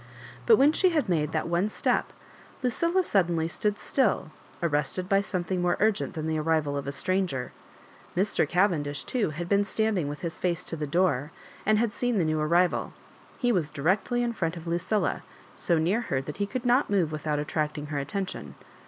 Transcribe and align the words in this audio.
But 0.47 0.55
when 0.57 0.71
she 0.71 0.89
had 0.89 1.07
made 1.07 1.31
that 1.31 1.47
one 1.47 1.69
step, 1.69 2.11
Lucilla 2.63 3.03
suddenly 3.03 3.47
stood 3.47 3.77
still, 3.77 4.31
arrested 4.63 5.07
by 5.07 5.21
some 5.21 5.43
thing 5.43 5.61
more 5.61 5.77
urgent 5.79 6.15
than 6.15 6.25
the 6.25 6.39
arrival 6.39 6.75
of 6.75 6.87
a 6.87 6.91
stranger. 6.91 7.51
Mr. 8.17 8.49
Cavendish 8.49 9.03
too, 9.03 9.29
had 9.29 9.47
been 9.47 9.63
standing 9.63 10.07
with 10.07 10.21
his 10.21 10.41
&ce 10.43 10.63
to 10.63 10.75
the 10.75 10.87
door, 10.87 11.31
and 11.67 11.77
had 11.77 11.93
seen 11.93 12.17
the 12.17 12.25
new 12.25 12.39
arrival. 12.39 12.93
He 13.37 13.51
was 13.51 13.69
directly 13.69 14.23
in 14.23 14.33
front 14.33 14.57
of 14.57 14.65
Lucilla, 14.65 15.21
so 15.55 15.77
near 15.77 16.01
her 16.01 16.19
that 16.19 16.37
he 16.37 16.47
could 16.47 16.65
not 16.65 16.89
move 16.89 17.11
without 17.11 17.37
attracting 17.37 17.85
her 17.93 17.99
attention. 17.99 18.55